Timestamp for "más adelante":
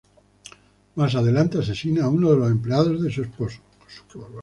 0.95-1.59